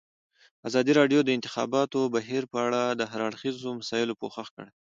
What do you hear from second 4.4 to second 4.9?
کړی.